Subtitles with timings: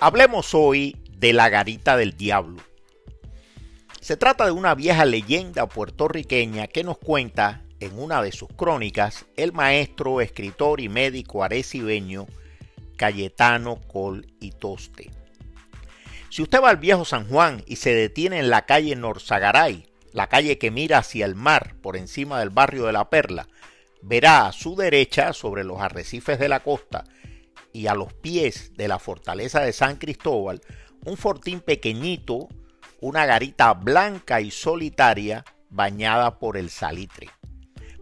[0.00, 2.62] Hablemos hoy de la garita del diablo.
[4.00, 9.24] Se trata de una vieja leyenda puertorriqueña que nos cuenta en una de sus crónicas
[9.36, 12.26] el maestro, escritor y médico arecibeño
[12.96, 15.10] Cayetano Col y Toste.
[16.28, 20.28] Si usted va al viejo San Juan y se detiene en la calle Norzagaray, la
[20.28, 23.46] calle que mira hacia el mar por encima del barrio de la Perla,
[24.02, 27.04] verá a su derecha sobre los arrecifes de la costa
[27.74, 30.62] y a los pies de la fortaleza de San Cristóbal
[31.04, 32.48] un fortín pequeñito,
[33.00, 37.28] una garita blanca y solitaria bañada por el salitre.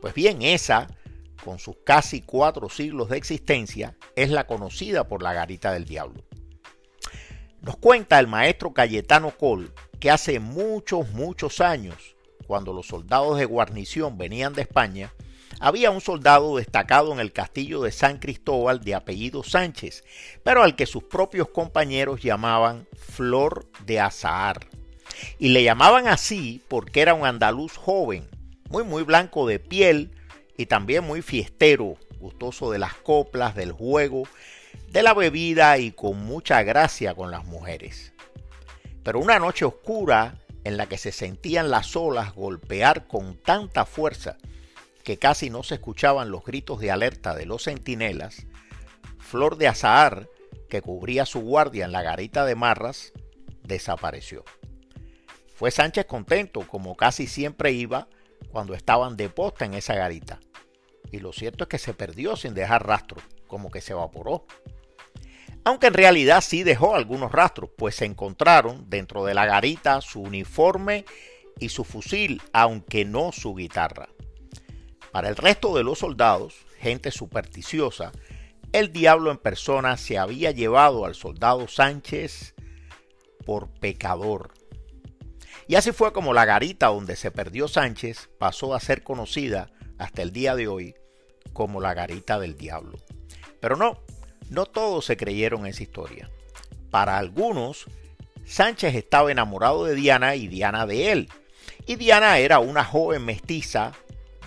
[0.00, 0.86] Pues bien, esa,
[1.42, 6.22] con sus casi cuatro siglos de existencia, es la conocida por la garita del diablo.
[7.62, 12.14] Nos cuenta el maestro Cayetano Col que hace muchos, muchos años,
[12.46, 15.12] cuando los soldados de guarnición venían de España,
[15.62, 20.02] había un soldado destacado en el castillo de San Cristóbal de apellido Sánchez,
[20.42, 24.66] pero al que sus propios compañeros llamaban Flor de Azahar.
[25.38, 28.28] Y le llamaban así porque era un andaluz joven,
[28.70, 30.10] muy muy blanco de piel
[30.56, 34.24] y también muy fiestero, gustoso de las coplas, del juego,
[34.90, 38.12] de la bebida y con mucha gracia con las mujeres.
[39.04, 44.38] Pero una noche oscura en la que se sentían las olas golpear con tanta fuerza
[45.02, 48.46] que casi no se escuchaban los gritos de alerta de los centinelas,
[49.18, 50.28] Flor de Azahar,
[50.68, 53.12] que cubría su guardia en la garita de Marras,
[53.62, 54.44] desapareció.
[55.54, 58.08] Fue Sánchez contento, como casi siempre iba
[58.50, 60.40] cuando estaban de posta en esa garita.
[61.10, 64.44] Y lo cierto es que se perdió sin dejar rastro, como que se evaporó.
[65.64, 70.20] Aunque en realidad sí dejó algunos rastros, pues se encontraron dentro de la garita su
[70.20, 71.04] uniforme
[71.58, 74.08] y su fusil, aunque no su guitarra.
[75.12, 78.12] Para el resto de los soldados, gente supersticiosa,
[78.72, 82.54] el diablo en persona se había llevado al soldado Sánchez
[83.44, 84.54] por pecador.
[85.68, 90.22] Y así fue como la garita donde se perdió Sánchez pasó a ser conocida hasta
[90.22, 90.94] el día de hoy
[91.52, 92.98] como la garita del diablo.
[93.60, 93.98] Pero no,
[94.48, 96.30] no todos se creyeron esa historia.
[96.90, 97.86] Para algunos,
[98.46, 101.28] Sánchez estaba enamorado de Diana y Diana de él.
[101.86, 103.92] Y Diana era una joven mestiza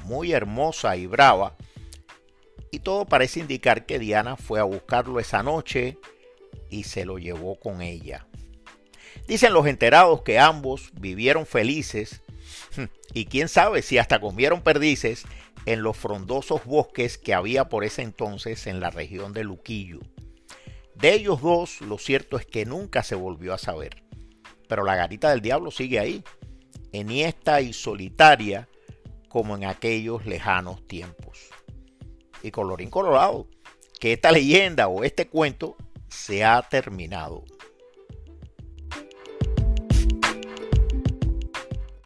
[0.05, 1.55] muy hermosa y brava,
[2.71, 5.97] y todo parece indicar que Diana fue a buscarlo esa noche
[6.69, 8.27] y se lo llevó con ella.
[9.27, 12.21] Dicen los enterados que ambos vivieron felices
[13.13, 15.25] y quién sabe si hasta comieron perdices
[15.65, 19.99] en los frondosos bosques que había por ese entonces en la región de Luquillo.
[20.95, 24.03] De ellos dos, lo cierto es que nunca se volvió a saber.
[24.67, 26.23] Pero la garita del diablo sigue ahí,
[26.91, 28.69] enhiesta y solitaria,
[29.35, 31.49] como en aquellos lejanos tiempos.
[32.41, 33.49] Y colorín colorado,
[33.99, 35.75] que esta leyenda o este cuento
[36.07, 37.43] se ha terminado.